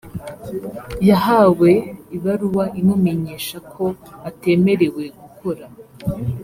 [1.09, 1.71] yahawe
[2.15, 3.83] ibaruwa imumenyesha ko
[4.29, 5.65] atemerewe gukora